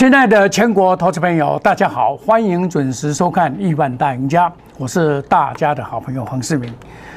[0.00, 4.48] 亲爱的全国投资朋友，大家好，欢迎准时收看《亿万大赢家》，
[4.78, 6.74] 我是大家的好朋友黄世明。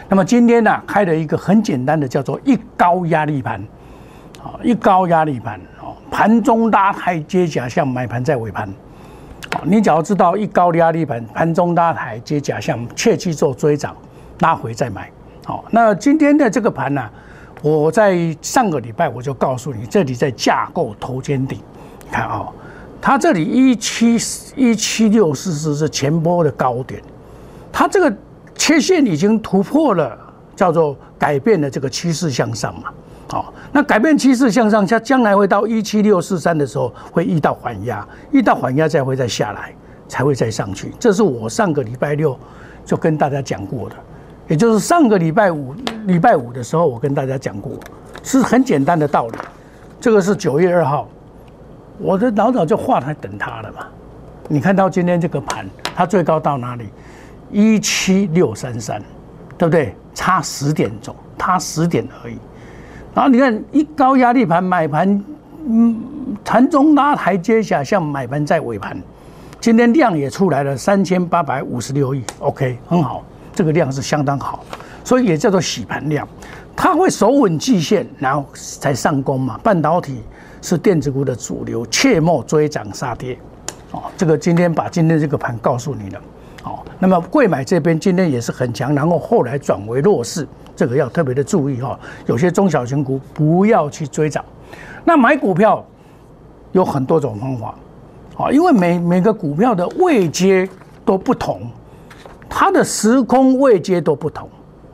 [0.09, 3.57] 那么今天呢，开了一个很简单的，叫做一高压力盘，
[4.43, 8.67] 啊，一高压力盘，哦，盘中拉抬接假象，买盘在尾盘。
[9.63, 13.95] 你只要知道一高压力盘，盘中拉抬接假象，切记做追涨，
[14.39, 15.09] 拉回再买。
[15.45, 17.09] 好，那今天的这个盘呢，
[17.61, 21.58] 我在上个礼拜我就告诉你，这里在架构头肩顶，
[22.03, 22.45] 你看啊。
[23.05, 24.16] 它这里一七
[24.55, 27.03] 一七六四四是前波的高点，
[27.70, 28.16] 它这个
[28.55, 30.17] 切线已经突破了，
[30.55, 32.84] 叫做改变了这个趋势向上嘛。
[33.27, 39.75] 好，那改变趋势向上，它将来会到一七六四三的时候会遇到缓压，遇到缓压再会再下来，
[40.08, 40.94] 才会再上去。
[40.97, 42.39] 这是我上个礼拜六
[42.85, 43.97] 就跟大家讲过的，
[44.47, 45.75] 也就是上个礼拜五
[46.06, 47.73] 礼拜五的时候我跟大家讲过，
[48.23, 49.38] 是很简单的道理。
[50.00, 51.09] 这个是九月二号。
[52.04, 53.88] 我的老早就画在等它了嘛，
[54.50, 55.66] 你看到今天这个盘，
[55.96, 56.90] 它最高到哪里？
[57.50, 59.02] 一七六三三，
[59.58, 59.96] 对不对？
[60.14, 62.38] 差十点钟，差十点而已。
[63.16, 65.24] 然后你看一高压力盘买盘，
[65.66, 65.98] 嗯，
[66.44, 69.02] 盘中拉台阶下，像买盘在尾盘。
[69.62, 73.24] 今天量也出来了，三千八百五十六亿，OK，很好，
[73.56, 74.66] 这个量是相当好，
[75.06, 76.28] 所以也叫做洗盘量。
[76.76, 80.22] 它会守稳季线，然后才上攻嘛，半导体。
[80.64, 83.38] 是电子股的主流，切莫追涨杀跌，
[83.92, 86.22] 哦，这个今天把今天这个盘告诉你了，
[86.64, 94.44] 哦，那么贵买这边今天也是很强，然后后来转为弱势，这个要特别的注意哈，有些中小型股不要去追涨。
[95.03, 95.86] 那买股票
[96.72, 97.75] 有很多种方法，
[98.38, 100.67] 啊，因为每每个股票的位阶
[101.03, 101.59] 都不同，
[102.47, 104.47] 它的时空位阶都不同，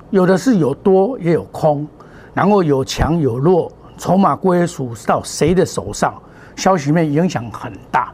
[0.10, 1.88] 有的是有多也有空，
[2.34, 3.72] 然后有强有弱。
[4.00, 6.14] 筹码归属到谁的手上，
[6.56, 8.12] 消息面影响很大，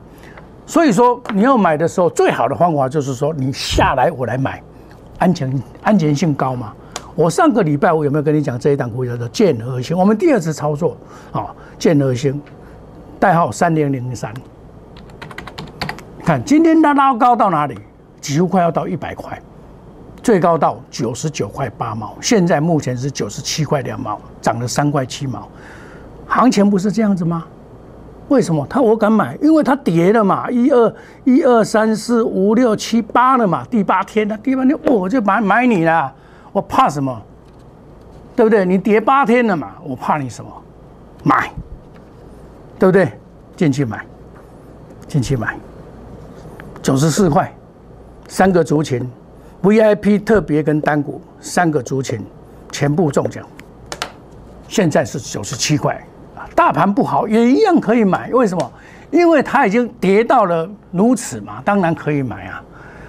[0.65, 4.61] 所以说你要买的时候，最好的方法就是说你下来我来买，
[5.19, 6.73] 安全安全性高嘛。
[7.13, 9.97] 我上个礼拜我有没有跟你讲这一档股叫做建和星？
[9.97, 10.97] 我们第二次操作
[11.31, 12.41] 啊，建和星，
[13.19, 14.33] 代号三零零三。
[16.25, 17.77] 看今天它拉高到哪里？
[18.19, 19.39] 几乎快要到一百块。
[20.25, 25.47] 最高到九十九块八毛，现在目前是九十七块两毛，涨了三块七毛。
[26.25, 27.45] 行情不是这样子吗？
[28.29, 28.65] 为什么？
[28.67, 36.11] 他我敢买，因为它跌了嘛，一二一二三四五六七八了嘛，第八天了，第八天我就买买你了，
[36.51, 37.21] 我怕什么？
[38.35, 38.65] 对不对？
[38.65, 40.51] 你跌八天了嘛，我怕你什么？
[41.23, 41.51] 买，
[42.79, 43.11] 对不对？
[43.55, 44.03] 进去买，
[45.07, 45.55] 进去买，
[46.81, 47.55] 九十四块，
[48.27, 49.07] 三个族群。
[49.65, 52.23] VIP 特别跟单股三个族群
[52.71, 53.43] 全部中奖，
[54.67, 55.95] 现在是九十七块
[56.35, 56.45] 啊！
[56.55, 58.71] 大盘不好也一样可以买，为什么？
[59.09, 62.63] 因为它已经跌到了如此嘛，当然可以买啊。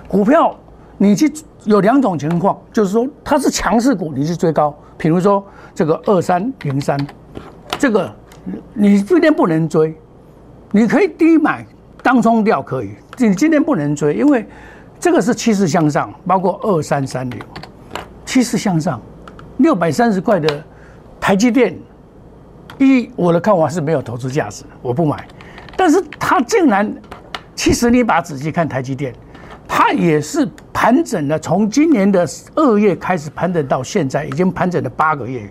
[0.08, 0.56] 股票
[0.96, 1.30] 你去
[1.64, 6.98] 有两种情况，就是说它是强势股，你是追高，比如说这个二三零三，
[7.78, 8.10] 这个
[8.72, 9.94] 你今天不能追，
[10.70, 11.66] 你可以低买
[12.02, 14.48] 当冲掉可以，你今天不能追，因为。
[15.06, 17.40] 这个是趋势向上，包括二三三六，
[18.24, 19.00] 趋势向上，
[19.58, 20.64] 六百三十块的
[21.20, 21.78] 台积电，
[22.76, 25.24] 一我的看法是没有投资价值，我不买。
[25.76, 26.92] 但是它竟然，
[27.54, 29.14] 其实你把仔细看台积电，
[29.68, 35.48] 它也是盘整了，从今年的二月开始盘整到现在，已经盘整了八个月，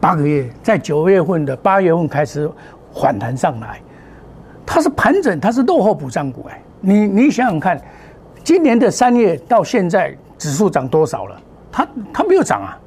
[0.00, 2.50] 八个月，在九月份的八月份开始
[2.94, 3.78] 反弹上来，
[4.64, 7.78] 它是盘整，它是落后补涨股哎，你你想想看。
[8.44, 11.40] 今年的三月到现在，指数涨多少了？
[11.72, 12.78] 它它没有涨啊，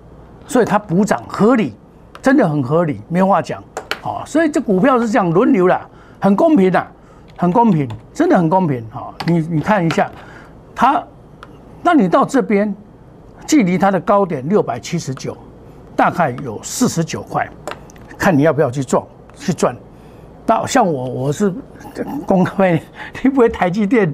[0.46, 1.76] 所以它补涨合理，
[2.22, 3.62] 真的很合理，没话讲。
[4.04, 5.82] 哦，所以这股票是这样轮流的，
[6.22, 6.88] 很公平的，
[7.36, 8.86] 很公平，真的很公平。
[8.94, 10.10] 哦，你你看一下，
[10.76, 11.04] 它，
[11.82, 12.74] 那你到这边，
[13.48, 15.36] 距离它的高点六百七十九，
[15.96, 17.50] 大概有四十九块，
[18.16, 19.04] 看你要不要去撞，
[19.36, 19.76] 去赚。
[20.46, 21.52] 那像我我是
[22.28, 22.80] 公开，
[23.24, 24.14] 你不会台积电。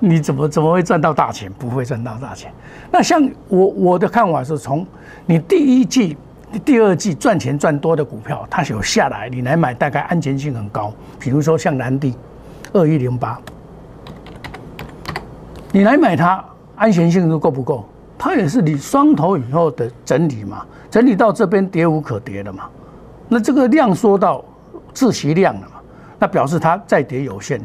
[0.00, 1.52] 你怎么怎么会赚到大钱？
[1.52, 2.50] 不会赚到大钱。
[2.90, 4.84] 那像我我的看法是从
[5.26, 6.16] 你第一季、
[6.64, 10.92] 第二季赚钱赚多的股票，它有下来，你来买，大概安全性很高。
[11.18, 12.14] 比如说像南地
[12.72, 13.38] 二一零八，
[15.70, 16.42] 你来买它，
[16.76, 17.86] 安全性够不够？
[18.18, 22.64] 它也是你双头以后的整理嘛，整理到这边跌无可跌了嘛。
[23.28, 24.44] 那这个量缩到
[24.92, 25.80] 自息量了嘛，
[26.18, 27.60] 那表示它再跌有限。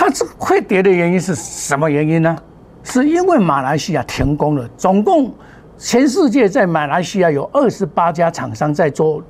[0.00, 2.34] 它这会跌的原因是什么原因呢？
[2.82, 4.66] 是因为马来西亚停工了。
[4.74, 5.30] 总共
[5.76, 9.22] 全世界在马来西亚有二十八家厂商在做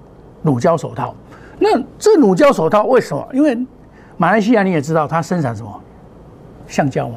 [0.45, 1.13] 乳胶手套，
[1.59, 3.29] 那这乳胶手套为什么？
[3.33, 3.59] 因为
[4.17, 5.83] 马来西亚你也知道，它生产什么
[6.69, 7.17] 橡胶嘛，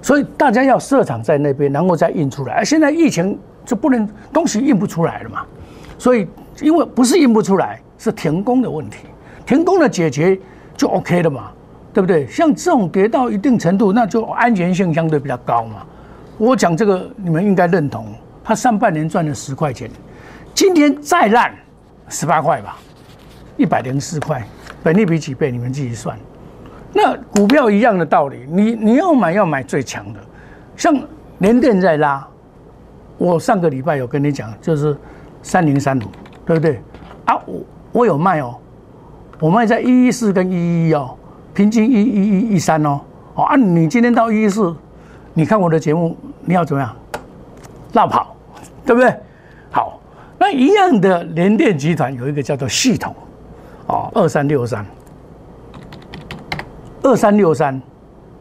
[0.00, 2.64] 所以大家要设厂在那边，然后再印出来。
[2.64, 5.44] 现在疫情就不能东西印不出来了嘛，
[5.98, 6.28] 所以
[6.60, 8.98] 因为不是印不出来，是停工的问题，
[9.44, 10.38] 停工的解决
[10.76, 11.50] 就 OK 了嘛，
[11.92, 12.26] 对不对？
[12.26, 15.86] 像这种跌到一定程度，那就安全性相对比较高嘛。
[16.38, 18.06] 我讲这个，你们应该认同。
[18.44, 19.88] 他上半年赚了十块钱，
[20.54, 21.54] 今天再烂，
[22.08, 22.76] 十八块吧，
[23.56, 24.44] 一百零四块，
[24.82, 25.50] 本利比几倍？
[25.50, 26.18] 你们自己算。
[26.92, 30.20] 那股票一样的道理，你你要买要买最强的，
[30.76, 30.94] 像
[31.38, 32.26] 联电在拉，
[33.16, 34.96] 我上个礼拜有跟你讲，就是
[35.42, 36.02] 三零三五，
[36.44, 36.82] 对不对？
[37.26, 37.60] 啊，我
[37.92, 38.56] 我有卖哦，
[39.38, 41.16] 我卖在一一四跟一一哦，
[41.54, 43.00] 平均一一一一三哦，
[43.34, 44.74] 哦啊，你今天到一一四，
[45.34, 46.94] 你看我的节目，你要怎么样？
[47.92, 48.34] 绕跑，
[48.86, 49.14] 对不对？
[49.70, 50.00] 好，
[50.38, 53.14] 那一样的联电集团有一个叫做系统，
[53.86, 54.84] 哦，二三六三，
[57.02, 57.80] 二三六三，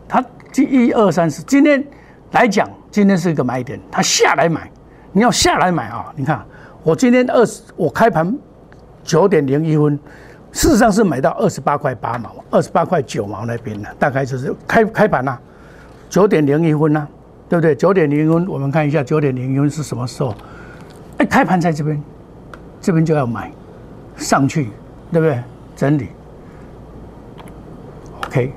[0.08, 1.84] 它这一二三四，今天
[2.32, 4.70] 来讲，今天是一个买点，它下来买，
[5.12, 6.14] 你要下来买啊！
[6.16, 6.46] 你看，
[6.84, 8.34] 我今天二十，我开盘
[9.04, 10.00] 九点零一分，
[10.52, 15.38] 事实上是买到二十八块八毛，二十八块九毛那边的，大概就是开开盘呐，
[16.10, 17.08] 九点零一分呐。
[17.52, 17.76] 对不对？
[17.76, 20.34] 九点零分，我们看一下九点零分是什么时候？
[21.18, 22.02] 哎，开盘在这边，
[22.80, 23.52] 这边就要买
[24.16, 24.70] 上去，
[25.12, 25.44] 对不对？
[25.76, 26.08] 整理
[28.26, 28.54] ，OK，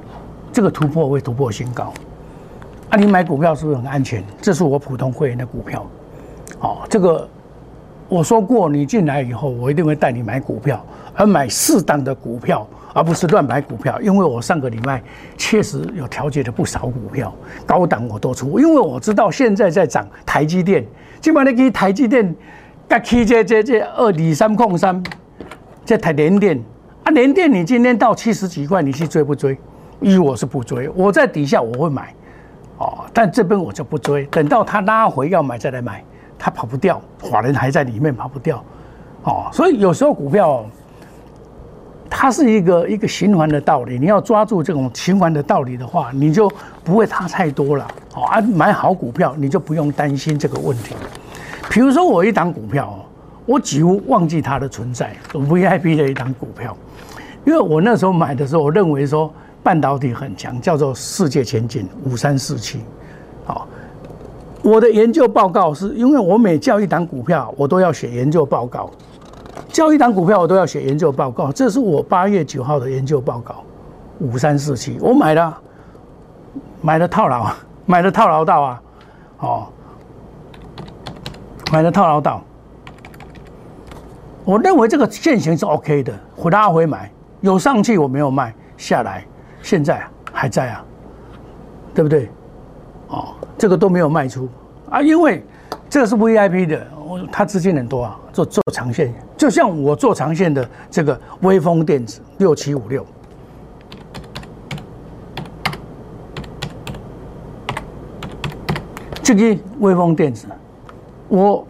[0.52, 1.93] 这个突破会突破新高。
[2.91, 4.23] 啊，你买股票是不是很安全？
[4.41, 5.85] 这是我普通会员的股票。
[6.61, 7.29] 哦，这个
[8.08, 10.81] 我说过，你进来以后，我一定会带你买股票，
[11.15, 12.67] 而买适当的股票。
[12.97, 15.03] 而不是乱买股票，因为我上个礼拜
[15.37, 17.35] 确实有调节了不少股票，
[17.67, 20.87] 高档我都出，因为我知道现在在涨台积电，
[21.21, 22.33] 今晚你给台积电，
[22.87, 25.03] 该起这这这二底三控三，
[25.85, 26.57] 这台联电
[27.03, 29.59] 啊，联电你今天到七十几块，你去追不追？
[30.01, 32.15] 一我是不追，我在底下我会买，
[32.79, 36.01] 哦，但这边我就不追，等到它拉回要买再来买，
[36.39, 38.65] 它跑不掉，法人还在里面跑不掉，
[39.25, 40.65] 哦，所以有时候股票。
[42.17, 46.51] 它是一个一个循环的道理，你要抓住这种循环的道理的话，你就
[46.85, 47.87] 不会差太多了。
[48.15, 50.95] 哦，啊，买好股票，你就不用担心这个问题。
[51.69, 53.05] 比如说我一档股票哦，
[53.45, 56.75] 我几乎忘记它的存在，VIP 的一档股票，
[57.45, 59.31] 因为我那时候买的时候，我认为说
[59.63, 62.81] 半导体很强，叫做世界前景五三四七。
[63.45, 63.67] 好，
[64.63, 68.89] 我的研究报告是因为我每叫一档股票，我都要写研究报告。
[69.75, 71.50] 交易档股票，我都要写研究报告。
[71.50, 73.65] 这是我八月九号的研究报告，
[74.21, 75.59] 五三四七，我买了，
[76.81, 77.50] 买了套牢，
[77.85, 78.82] 买了套牢到啊，
[79.41, 79.67] 哦，
[81.73, 82.41] 买了套牢到。
[84.44, 87.11] 我认为这个现行是 OK 的，回拉回买，
[87.41, 89.27] 有上去我没有卖下来，
[89.61, 90.85] 现在还在啊，
[91.93, 92.31] 对不对？
[93.09, 94.49] 哦，这个都没有卖出
[94.88, 95.44] 啊，因为
[95.91, 96.87] 这个是 VIP 的。
[97.06, 103.05] 我他资金很多啊，做做长线，就像我做长线的这个微风电子六七五六，
[109.23, 110.46] 这个微风电子，
[111.29, 111.67] 我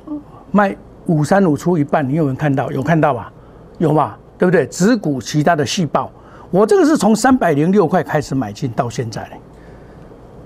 [0.53, 0.76] 卖
[1.07, 2.71] 五三五出一半，你有没有看到？
[2.71, 3.33] 有看到吧？
[3.79, 4.17] 有吧？
[4.38, 4.64] 对不对？
[4.69, 6.09] 只股其他的细胞，
[6.53, 9.23] 我这个是从三百零六块开始买进到现在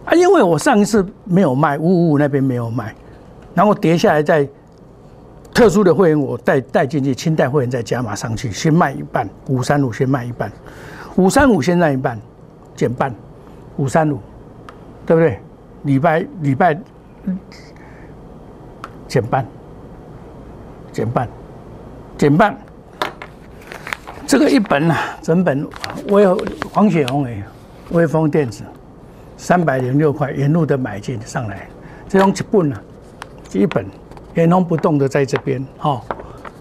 [0.06, 2.94] 啊，因为我上一次没有卖，五五五那边没有卖，
[3.52, 4.48] 然后跌下来再。
[5.58, 10.52] 特殊的会员我带带进去，清代会员再加码上去，先卖一半，五三五先卖一半，
[11.16, 12.16] 五三五先卖一半，
[12.76, 13.12] 减半，
[13.76, 14.20] 五三五，
[15.04, 15.40] 对不对？
[15.82, 16.78] 礼拜礼拜
[19.08, 19.44] 减半，
[20.92, 21.28] 减半，
[22.16, 22.56] 减半，
[24.28, 25.66] 这个一本啊，整本
[26.10, 26.24] 微
[26.72, 27.42] 黄雪红诶，
[27.90, 28.62] 微风电子
[29.36, 31.68] 三百零六块，沿路的买进上来，
[32.08, 32.80] 这种一本啊，
[33.52, 33.84] 一本。
[34.38, 36.00] 原封不动的在这边，哈，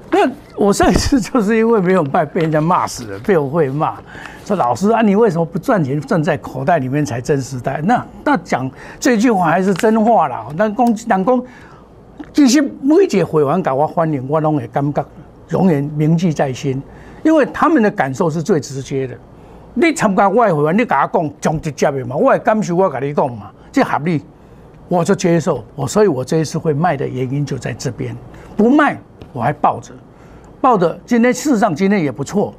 [0.09, 3.97] 那我上一次 就是因为没有卖，被人家骂死了，被我会骂，
[4.43, 7.79] 说老师啊，你为什么不赚钱，赚在口袋里面才真实代？
[7.83, 8.67] 那那讲
[8.99, 10.47] 这句话还是真话啦。
[10.57, 11.45] 但公但公，
[12.33, 15.05] 其实每一节会员搞我欢迎，我拢会感觉
[15.49, 16.81] 永远铭记在心，
[17.21, 19.15] 因为他们的感受是最直接的。
[19.75, 24.19] 你参加我的会员，你甲我讲讲直接的嘛，我的感受我甲你讲嘛，这合理。
[24.87, 28.15] 我就接受我，所以我这一次会卖的原因就在这边。
[28.55, 28.97] 不卖
[29.33, 29.93] 我还抱着，
[30.61, 30.97] 抱着。
[31.05, 32.53] 今天事实上今天也不错，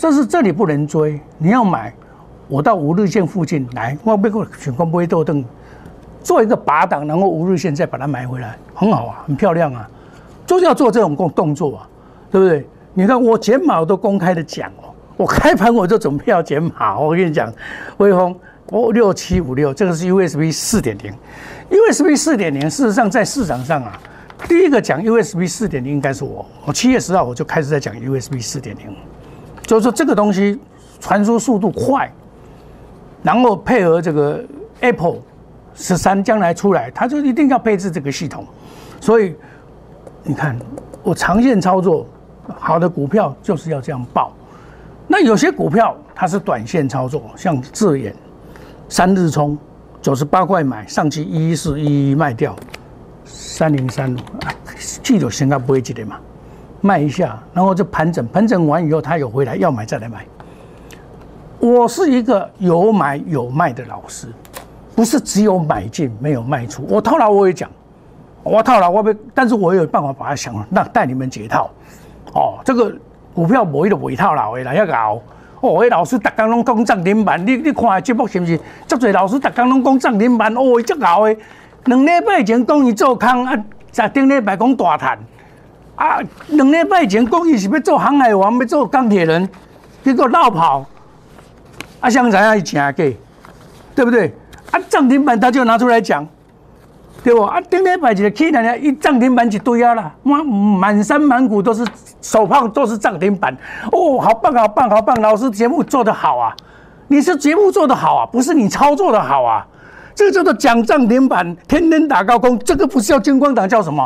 [0.00, 1.20] 但是这里不能追。
[1.38, 1.92] 你要买，
[2.48, 5.44] 我到五日线附近来，我别个全光不会豆灯，
[6.22, 9.88] 做一个拔档，然后五日线再把它买回来，很好啊，很漂亮啊。
[10.46, 11.88] 就是要做这种动动作啊，
[12.30, 12.66] 对不对？
[12.94, 16.98] 你看我减码都公开的讲哦，我开盘我就准备要减码。
[16.98, 17.52] 我跟你讲，
[17.98, 18.34] 威风
[18.68, 21.12] 哦六七五六，这个是 USB 四点零
[21.70, 24.00] ，USB 四点零事实上在市场上啊，
[24.48, 28.96] 第一个讲 USB 四点零应该是我，我七月十号我就开始在讲 USB 四点零，
[29.62, 30.58] 就是说这个东西
[31.00, 32.10] 传输速度快，
[33.22, 34.42] 然后配合这个
[34.80, 35.18] Apple
[35.74, 38.46] 十三将来出来，它就一定要配置这个系统，
[39.00, 39.34] 所以
[40.22, 40.58] 你看
[41.02, 42.06] 我长线操作。
[42.58, 44.34] 好的股票就是要这样报，
[45.06, 48.12] 那有些股票它是短线操作，像智远、
[48.92, 49.56] 三日冲，
[50.02, 52.54] 九十八块买，上期一一四一一卖掉，
[53.24, 54.14] 三零三，
[55.02, 56.20] 记住先该不会记得嘛，
[56.82, 60.26] 卖一下，然后就盘整，盘整完以后它有回来要买再来买。
[61.58, 64.26] 我是一个有买有卖的老师，
[64.94, 66.84] 不是只有买进没有卖出。
[66.86, 67.70] 我套牢我也讲，
[68.42, 71.70] 我套牢我不，但是我有办法把它想那带你们解套。
[72.34, 72.94] 哦，这个
[73.32, 75.22] 股票无伊就袂套牢的啦，遐熬。
[75.62, 78.58] 哦，迄老师逐工拢讲涨停板，你你看节目是毋是？
[78.86, 81.36] 足侪老师逐工拢讲涨停板，哦，伊足牛的。
[81.84, 83.56] 两礼拜前讲伊做空，啊，
[83.92, 85.18] 在顶礼拜讲大赚。
[85.94, 89.48] 啊，两礼拜前讲伊是要做航海王，要做钢铁人，
[90.02, 90.84] 结果绕跑。
[92.00, 94.34] 啊，现在啊，伊真假，对不对？
[94.72, 96.26] 啊，涨停板他就拿出来讲。
[97.24, 97.42] 对不？
[97.42, 101.86] 啊，顶天摆一个起来呢，一涨停板一堆啊啦，满满山满谷都是
[102.20, 103.56] 手胖，都是涨停板。
[103.92, 105.20] 哦，好棒，好棒，好棒！
[105.20, 106.54] 老师节目做得好啊，
[107.06, 109.66] 你是节目做得好啊，不是你操作的好啊。
[110.14, 114.02] 这个叫做讲涨停板，天天打高空，这个不是叫金光党，叫什么？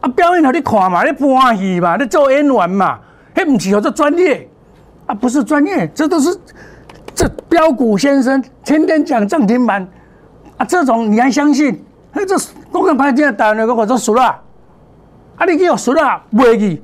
[0.00, 2.98] 啊，表演给你看嘛，你欢喜嘛，你做演员嘛，
[3.34, 4.48] 嘿，不是叫做专业
[5.06, 6.38] 啊，不是专业，这都是
[7.14, 9.86] 这标股先生天天讲涨停板
[10.56, 11.83] 啊，这种你还相信？
[12.14, 12.36] 嘿，这
[12.70, 14.22] 公开盘前打那个我做输了，
[15.36, 16.80] 啊，你叫输了，卖去，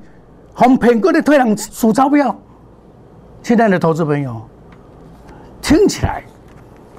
[0.53, 2.35] 哄骗过的退人输钞票。
[3.41, 4.41] 亲爱的投资朋友，
[5.61, 6.21] 听起来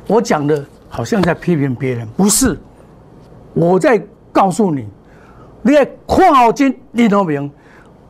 [0.06, 2.58] 我讲的好像在批评别人，不是，
[3.52, 4.88] 我在告诉你，
[5.60, 7.52] 你要看好金李东明，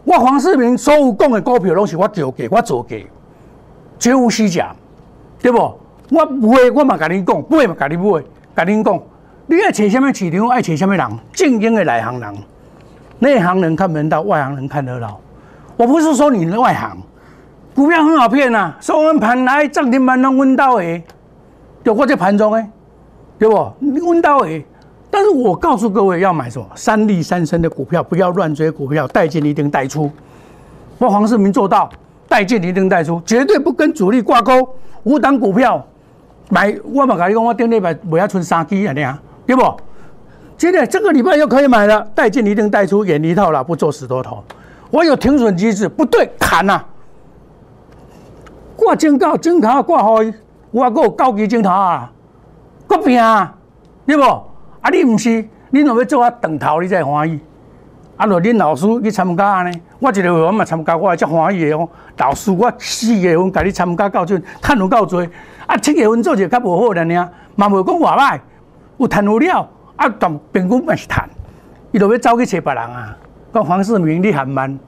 [0.05, 3.05] 我黄世明所有讲的股票拢是我叫给，我做给，
[3.99, 4.73] 绝无虚假，
[5.41, 5.59] 对不？
[6.11, 8.23] 我买我嘛跟你讲，买嘛跟你买，
[8.55, 9.03] 跟你讲。
[9.53, 11.07] 你爱找什么市场，爱找什么人？
[11.31, 12.35] 正经的内行人，
[13.19, 15.21] 内行人看门道，外行人看热闹。
[15.77, 16.97] 我不是说你的外行，
[17.75, 21.05] 股票很好骗呐，收完盘来涨停板能问到诶，
[21.85, 22.67] 就我在盘中诶，
[23.39, 23.71] 对不？
[23.79, 24.65] 你问到诶，
[25.11, 30.11] 但是我告诉各位要买什么三利三升的股票，不要乱追股票，带进一定带出。
[30.97, 31.91] 我黄世明做到
[32.27, 34.67] 带进一定带出，绝对不跟主力挂钩。
[35.03, 35.87] 五档股票
[36.49, 39.77] 买，我嘛跟你讲，我顶礼拜不要存三支啊，对不？
[40.57, 44.45] 今天这个礼拜又可以买了，带进一定带出，远离套了，不做死多头。
[44.91, 46.81] 我有停损机制，不对，砍呐！
[48.77, 50.19] 挂警告，警告挂好，
[50.71, 52.13] 我还有高级警头啊，
[52.87, 53.53] 搁拼啊，
[54.07, 54.23] 对不？
[54.23, 57.41] 啊，你唔是，你若要做啊长头，你才欢喜。
[58.17, 61.89] 啊，若恁老师去参加呢，我一个会员嘛参加，我还足欢喜的哦。
[62.19, 65.27] 老师，我四月份甲你参加到阵，赚有够多。
[65.67, 68.41] 啊，七月份做就较无好了尔，嘛袂讲话歹。
[69.03, 71.29] 有谈有了，啊，但平均嘛是谈，
[71.91, 73.17] 伊就要走去找别人啊。
[73.53, 74.79] 讲黄世明，你还慢，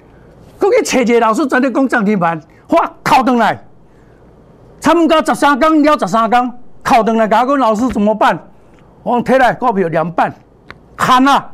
[0.57, 3.61] 搁去找一个老师专咧讲涨停板，哇，靠登来，
[4.79, 6.53] 参加十三天了十三天，
[6.83, 8.39] 靠登来，甲我讲老师怎么办？
[9.03, 10.33] 我摕来股票两半，
[10.97, 11.51] 砍啊，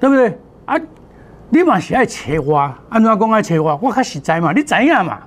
[0.00, 0.38] 对不对？
[0.64, 0.74] 啊，
[1.50, 3.78] 你嘛是爱找我，安怎讲爱找我？
[3.82, 5.18] 我较实在嘛，你知影嘛？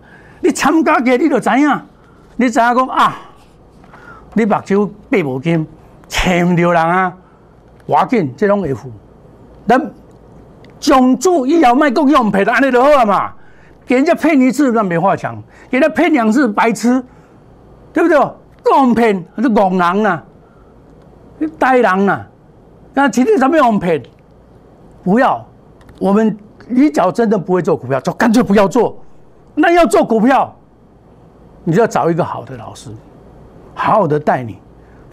[0.41, 1.81] 你参加过你就知影，
[2.35, 3.15] 你知影讲啊？
[4.33, 5.65] 你目睭闭无金。
[6.07, 7.13] 找唔到人啊！
[7.87, 8.89] 要紧，这种会付。
[9.67, 9.79] 咱
[10.79, 13.33] 种子以后卖国用赔的，安尼就好了嘛。
[13.85, 17.03] 给人家骗一次那没话讲，给他骗两次白痴，
[17.93, 18.17] 对不对？
[18.63, 20.21] 讲骗是戆人呐，
[21.59, 22.25] 呆人呐。
[22.93, 24.01] 那其实咱们用骗，
[25.03, 25.45] 不要。
[25.99, 26.35] 我们
[26.67, 28.97] 你只要真的不会做股票，就干脆不要做。
[29.53, 30.55] 那要做股票，
[31.63, 32.89] 你就要找一个好的老师，
[33.75, 34.59] 好好的带你。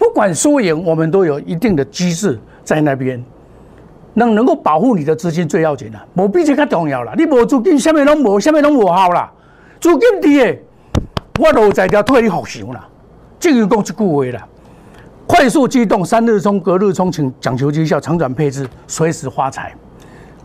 [0.02, 3.25] 不管输赢，我们都有一定的机制在那边，
[4.14, 7.14] 能能够保护你的资金最要紧的，无比这较重要了。
[7.16, 9.30] 你无资金，什么拢无，什么拢无效啦。
[9.80, 10.59] 资金低的，
[11.38, 12.85] 我都在条退你服上啦。
[13.38, 13.94] 正如讲一句
[14.32, 14.44] 话啦，
[15.25, 19.73] 快速机动，三日冲，隔日冲，请讲求绩效，长短配置，随时发财。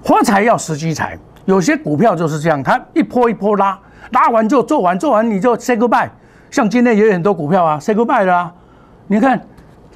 [0.03, 3.79] 发财要时机财，有些股票就是这样，它一波一波拉，
[4.11, 6.09] 拉完就做完，做完你就 say goodbye。
[6.51, 8.53] 像今天也有很多股票啊，say goodbye 啦。
[9.07, 9.41] 你看，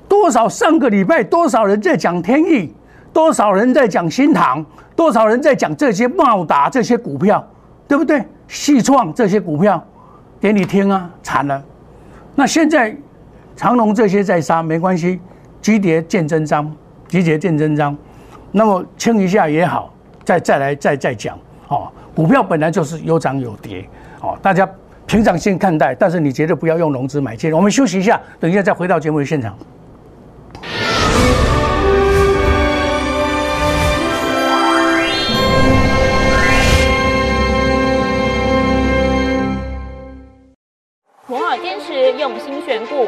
[0.07, 2.73] 多少上个礼拜多少人在讲天意，
[3.11, 4.65] 多少人在讲新塘，
[4.95, 7.45] 多少人在讲这些茂达这些股票，
[7.87, 8.23] 对不对？
[8.47, 9.81] 细创这些股票
[10.39, 11.61] 给你听啊，惨了。
[12.35, 12.95] 那现在
[13.55, 15.19] 长隆这些在杀没关系，
[15.61, 16.73] 急跌见真章，
[17.07, 17.95] 急跌见真章。
[18.51, 19.93] 那么清一下也好，
[20.25, 21.37] 再再来再再讲
[21.67, 21.89] 哦。
[22.13, 23.87] 股票本来就是有涨有跌
[24.21, 24.69] 哦，大家
[25.11, 27.51] 成长性看待，但是你绝对不要用融资买进。
[27.51, 29.57] 我们休息一下，等一下再回到节目的现场。
[42.17, 43.07] 用心选股，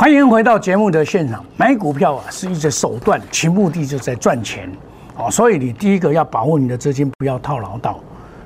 [0.00, 1.44] 欢迎回到节目的现场。
[1.58, 4.66] 买股票啊，是一个手段，其目的就在赚钱
[5.14, 5.30] 哦。
[5.30, 8.00] 所以你第一个要保护你的资金，不要套牢到。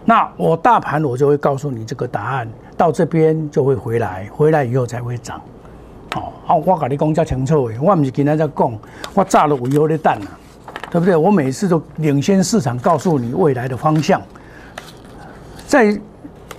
[0.04, 5.40] 那我大盘我就会告诉你这个答案，到这边就会回来，回来以后才会涨。
[6.16, 8.78] 哦，好，我跟你讲叫清楚的，我不是今天在讲，
[9.14, 10.26] 我炸了五油的蛋啊，
[10.90, 11.14] 对不对？
[11.14, 14.20] 我每次都领先市场，告诉你未来的方向。
[15.68, 16.00] 在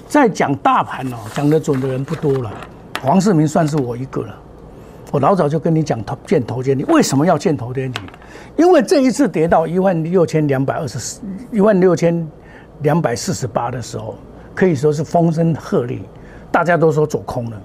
[0.07, 2.49] 在讲大盘哦，讲得准的人不多了，
[3.01, 4.33] 黄世明算是我一个了。
[5.15, 8.01] 我老早就跟你讲投建头肩你，为什么要见头肩底？
[8.57, 11.21] 因为这一次跌到一万六千两百二十四、
[11.53, 12.27] 一万六千
[12.81, 14.15] 两百四十八的时候，
[14.53, 15.99] 可以说是风声鹤唳，
[16.51, 17.61] 大家都说走空了。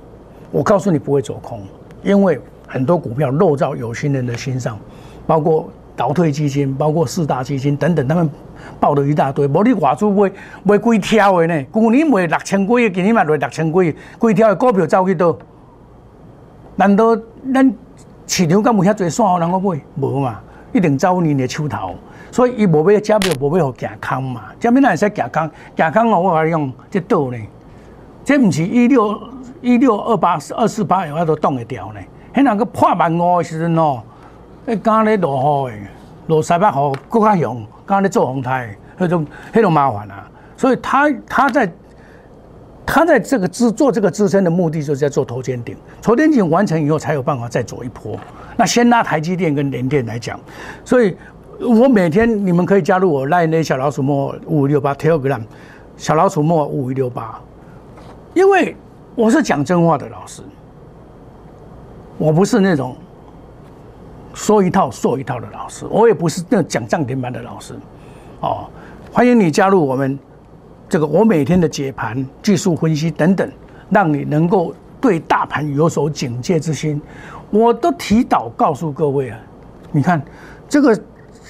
[0.52, 1.60] 我告诉你不会走空，
[2.04, 4.78] 因为很多股票落到有心人的心上，
[5.26, 8.30] 包括倒退基金、包括四大基金等等，他们
[8.78, 9.48] 报了一大堆。
[9.48, 10.30] 无你外资买
[10.62, 11.66] 买几条的呢？
[11.74, 15.36] 去年买六千几，今年买六千几，几条的股票走去倒？
[16.80, 17.14] 难道
[17.52, 17.74] 咱
[18.26, 19.78] 市场敢有遐侪线人个买？
[19.96, 20.40] 无嘛，
[20.72, 21.94] 一定走你的手头。
[22.32, 24.44] 所以伊无要加票，无要互行空嘛。
[24.58, 25.50] 加票哪会使行空？
[25.76, 27.36] 行空哦，我甲你讲，这倒呢，
[28.24, 29.20] 这毋是一六
[29.60, 32.00] 一六二八二四八有法度挡会掉呢。
[32.32, 34.00] 迄人个破万五的时阵哦，
[34.66, 35.88] 迄刚咧落雨的，
[36.28, 40.26] 落西北雨更较凶，刚咧做风台，迄种迄种麻烦啊。
[40.56, 41.70] 所以他他在。
[42.92, 45.76] 他在这个支做这个支撑的目的，就是在做头肩顶。
[46.02, 48.18] 头肩顶完成以后，才有办法再走一波。
[48.56, 50.38] 那先拿台积电跟联电来讲，
[50.84, 51.16] 所以
[51.60, 55.40] 我每天你们可以加入我赖那小老鼠莫五五六八 Telegram，
[55.96, 57.40] 小老鼠莫五五六八，
[58.34, 58.74] 因为
[59.14, 60.42] 我是讲真话的老师，
[62.18, 62.96] 我不是那种
[64.34, 67.72] 说一套做一套的老师，我也不是那讲涨停板的老师。
[68.40, 68.68] 哦，
[69.12, 70.18] 欢迎你加入我们。
[70.90, 73.48] 这个我每天的解盘、技术分析等等，
[73.90, 77.00] 让你能够对大盘有所警戒之心，
[77.48, 79.38] 我都提早告诉各位啊。
[79.92, 80.20] 你看，
[80.68, 81.00] 这个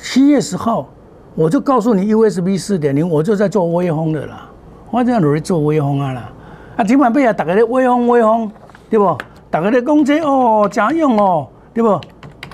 [0.02, 0.86] 七月十号，
[1.34, 4.46] 我就告诉你 USB 四点零，我就在做微风的啦，
[4.90, 6.30] 我在努力做微风啊啦。
[6.76, 8.52] 啊，今晚被啊，大家咧微风微风，
[8.90, 9.16] 对不？
[9.50, 11.98] 大家咧讲这哦，真用哦，对不？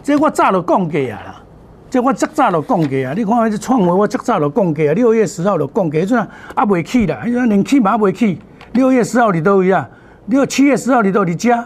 [0.04, 1.42] 这我早就讲过啊啦。
[1.88, 3.14] 这我早早就讲过啊！
[3.16, 4.92] 你看迄只创维，我早早就讲过啊！
[4.92, 6.18] 六月十号就讲过，迄阵
[6.54, 8.38] 啊未起啦，迄阵连起嘛未起。
[8.72, 9.86] 六月十号你都一样，
[10.26, 11.64] 六七月十号你都你家，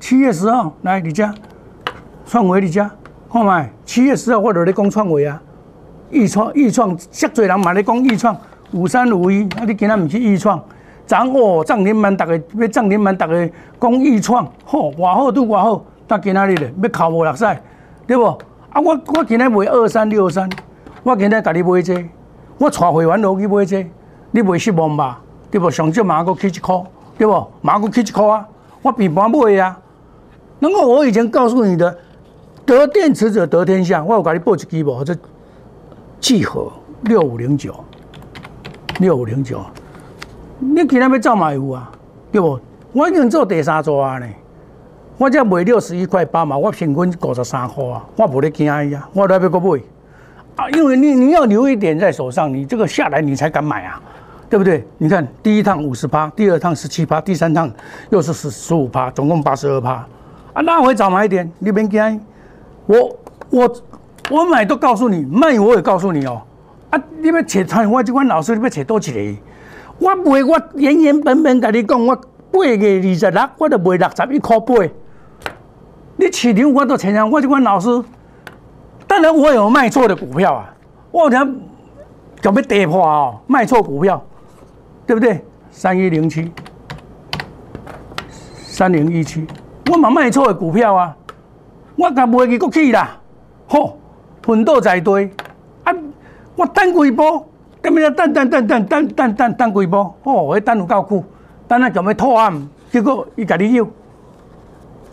[0.00, 1.34] 七月十号来你家，
[2.24, 2.90] 创维你家，
[3.30, 5.40] 看卖，七月十号我就咧讲创维啊，
[6.10, 8.34] 易创易创，遮侪人嘛咧讲易创，
[8.72, 10.60] 五三五一，啊你今仔毋去易创，
[11.06, 17.44] 涨哦涨停板，逐个要涨停板，逐个讲易创，吼，偌好拄偌好，但今仔日咧要哭无落屎，
[18.06, 18.38] 对不？
[18.78, 18.80] 啊！
[18.80, 20.48] 我我今天买二三六三，
[21.02, 22.08] 我今日甲你买这，
[22.58, 23.84] 我带会员落去买这，
[24.30, 25.20] 你袂失望吧？
[25.50, 25.68] 对不？
[25.68, 26.86] 上少马个起一箍，
[27.18, 27.46] 对不？
[27.60, 28.46] 马个起一箍啊！
[28.82, 29.76] 我平盘买啊。
[30.60, 31.98] 那么我以前告诉你的，
[32.64, 34.02] 得电池者得天下。
[34.04, 35.04] 我有甲你报一支无？
[35.04, 35.16] 这
[36.20, 36.70] 聚合
[37.02, 37.74] 六五零九，
[39.00, 39.60] 六五零九，
[40.60, 41.90] 你今天要走嘛有啊？
[42.30, 42.60] 对不？
[42.92, 44.26] 我已经做第三组啊呢。
[45.18, 49.80] 我只卖六十一块八嘛，我平均五十三块啊，我无咧惊伊啊，我来要搁买
[50.54, 54.00] 啊，因为你你要留一点在手上，你这个下来你才敢买啊，
[54.48, 54.86] 对不对？
[54.96, 57.68] 你看第一趟五十趴，第二趟十七趴，第三趟
[58.10, 60.06] 又是十十五趴，总共八十二趴。
[60.52, 62.20] 啊，那回早买一点，你别惊。
[62.86, 63.18] 我
[63.50, 63.76] 我
[64.30, 66.40] 我买都告诉你，卖我也告诉你哦。
[66.90, 69.36] 啊，你要找台我这款老师，你要扯多一个？
[69.98, 72.14] 我卖我原原本本跟你讲，我
[72.52, 74.74] 八月二十六，我就卖六十一块八。
[76.20, 77.88] 你市场我都承认，我这款老师，
[79.06, 80.74] 当然我有卖错的股票啊。
[81.12, 81.56] 我讲
[82.40, 84.20] 准备跌破哦，卖错股票，
[85.06, 85.44] 对不对？
[85.70, 86.50] 三一零七，
[88.50, 89.46] 三零一七，
[89.92, 91.16] 我嘛卖错的股票啊。
[91.94, 93.16] 我甲卖去国去啦，
[93.68, 93.96] 吼，
[94.42, 95.30] 奋斗在堆
[95.84, 95.94] 啊！
[96.56, 97.48] 我等几波，
[97.80, 101.24] 根本要等等等等等等等等几波，哦，我等有够久，
[101.68, 103.86] 等啊，咁要拖案，结果伊甲你要，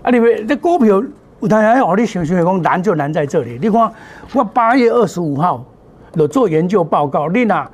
[0.06, 0.12] 啊！
[0.12, 1.04] 你咪这股票
[1.40, 3.58] 有当然哦，你想想讲难就难在这里。
[3.60, 3.92] 你看
[4.34, 5.66] 我八月二十五号
[6.14, 7.66] 有做研究报告，你呐，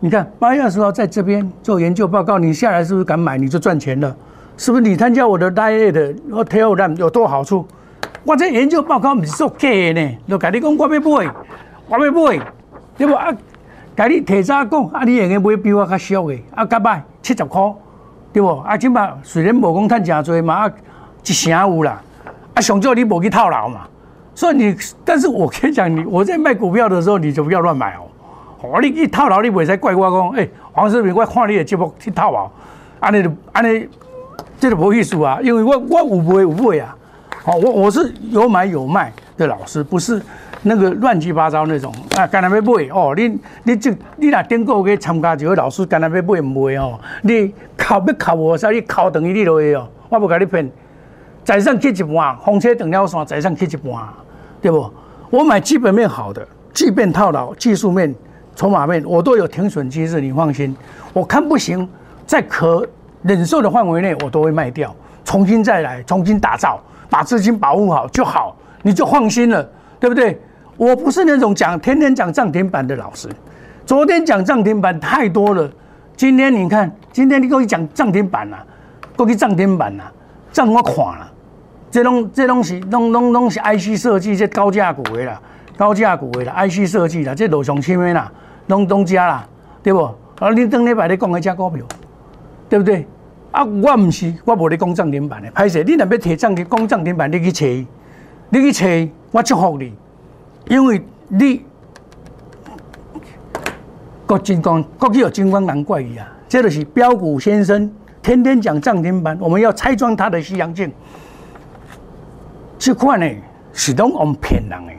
[0.00, 4.16] 你看八月二十号在这边做研究报告，你下来是不是敢买你就赚钱了？
[4.56, 7.66] 是不是你参加我的 diet 我 tell them 有多好处？
[8.24, 11.34] 我这研究报告唔是做假的呢，就甲你讲我要买，
[11.88, 12.40] 我要买，
[12.96, 13.28] 对不啊？
[13.94, 17.60] 甲你提早讲，啊，你会用买比我较俗的，啊，甲歹七十块，
[18.32, 18.48] 对不？
[18.60, 20.72] 啊，即摆虽然无讲趁诚多嘛，啊，
[21.26, 22.00] 一成有啦，
[22.54, 23.80] 啊，上少你无去套牢嘛。
[24.34, 28.02] 所以你，但是我跟你讲，你我在卖股票的时候，你就不要乱买哦。
[28.62, 32.50] 哦，你一套牢，你袂使怪我讲，诶，黄世明，我看你的节目去套牢，
[33.00, 33.86] 安尼就安尼，
[34.58, 36.96] 这就无意思啊，因为我我有买有卖啊。
[37.42, 40.20] 好，我我是有买有卖的老师，不是
[40.62, 42.26] 那个乱七八糟那种啊。
[42.26, 46.98] 干那要买哦，你你这你若订购去参加这个老师，干那要买唔买哦？
[47.22, 49.86] 你考要考我，所以考等于你落去哦。
[50.08, 50.70] 我不甲你骗，
[51.44, 54.02] 再上去一半，风车等了线，再上去一半，
[54.60, 54.90] 对不？
[55.30, 58.14] 我买基本面好的，即便套牢，技术面、
[58.56, 60.74] 筹码面，我都有停损机制，你放心。
[61.12, 61.88] 我看不行，
[62.26, 62.86] 在可
[63.22, 66.80] 忍受的范围内，我都会卖掉，重新再来，重新打造。
[67.10, 69.68] 把资金保护好就好，你就放心了，
[70.00, 70.40] 对不对？
[70.76, 73.28] 我不是那种讲天天讲涨停板的老师，
[73.86, 75.70] 昨天讲涨停板太多了，
[76.16, 78.64] 今天你看，今天你给我讲涨停板啊，
[79.14, 80.10] 过去涨停板啊，
[80.50, 81.32] 涨我垮了，
[81.94, 85.40] 这拢这拢是拢拢拢是 IC 设计这高价股的啦，
[85.76, 88.32] 高价股的啦，IC 设计啦，这楼上前面啦，
[88.66, 89.48] 东东家啦，
[89.80, 90.00] 对不？
[90.40, 91.86] 啊，你等礼拜你讲的只股票，
[92.68, 93.06] 对不对？
[93.52, 97.64] 啊，我唔是，我无咧讲涨停板的，歹势，你若要提涨停讲涨停板，你去找，
[98.48, 99.92] 你去找，我祝福你，
[100.68, 101.64] 因为你
[104.26, 107.88] 国金光，国际有金光难怪伊啊，这就是标股先生
[108.20, 110.90] 天天讲涨停板，我们要拆穿他的西洋镜。
[112.78, 113.28] 这款呢
[113.72, 114.92] 是拢用骗人的，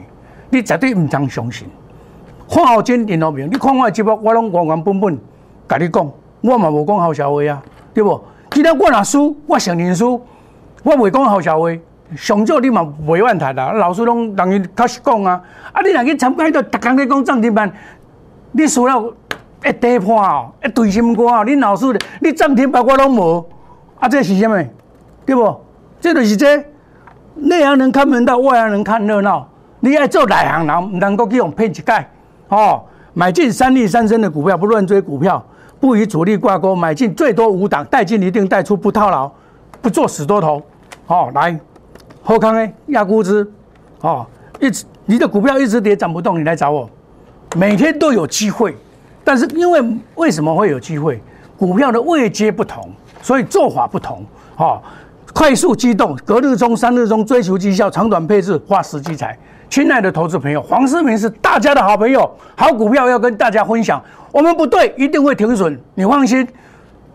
[0.50, 1.68] 你绝对唔当相信。
[2.48, 5.18] 看好今电脑屏，你看我的节目，我拢原原本本
[5.68, 6.12] 甲你讲，
[6.42, 7.62] 我嘛无讲好笑话啊，
[7.92, 8.22] 对不？
[8.50, 10.20] 今天我若输，我承认输，
[10.82, 11.68] 我袂讲好笑话。
[12.16, 15.42] 上早你嘛袂怨谈啦，老师拢人伊较实讲啊。
[15.72, 17.72] 啊，你若去参加迄个逐工咧讲涨停板，
[18.52, 19.12] 你输了
[19.64, 21.44] 一地破哦，一堆心肝哦。
[21.44, 21.86] 恁老师，
[22.20, 23.44] 你涨停板我拢无，
[23.98, 24.64] 啊，这是啥物？
[25.24, 25.60] 对不？
[26.00, 26.64] 这就是这
[27.36, 29.46] 内行人看门道，外行人看热闹。
[29.80, 32.08] 你爱做内行人，能够去用骗一盖
[32.48, 32.82] 哦。
[33.12, 35.42] 买进三利三升的股票，不乱追股票。
[35.78, 39.30] 不与主力挂钩，买进最多五档，带进一定带出，不套牢，
[39.82, 40.60] 不做死多头。
[41.04, 41.58] 好，来，
[42.22, 43.46] 后康呢压估值，
[44.00, 44.26] 哦，
[44.58, 46.88] 一直你的股票一直跌涨不动，你来找我，
[47.54, 48.74] 每天都有机会。
[49.22, 51.20] 但是因为为什么会有机会？
[51.58, 54.24] 股票的位阶不同，所以做法不同。
[54.56, 54.80] 哦，
[55.36, 59.36] 快速机动，隔日中、三日中追求绩效，长短配置，化时机财。
[59.68, 64.02] 亲爱的投资朋友，黄世明是大家的好朋友，好股票要跟大家分享。
[64.32, 66.48] 我们不对，一定会停损，你放心。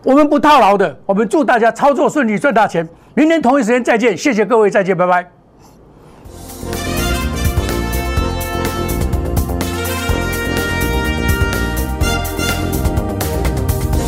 [0.04, 2.88] 我们不套牢的，我们祝大家操作顺利，赚大钱。
[3.14, 5.41] 明天同一时间再见，谢谢各位，再见，拜拜。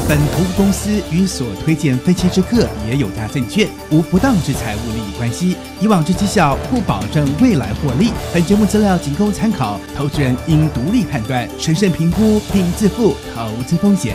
[0.07, 8.13] 本投资公司与所推荐分期之客也有大证券无不当之财务利益关系，以往之绩效不保证未来获利。
[8.33, 14.15] 本节目资料仅供参考，投资人应独立判断、审慎评估并自负投资风险。